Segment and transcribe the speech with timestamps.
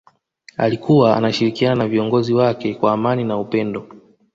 [0.57, 3.87] alikuwa anashirikiana na viongozi wake kwa amani na upendo